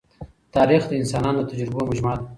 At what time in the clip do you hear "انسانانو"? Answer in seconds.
1.01-1.39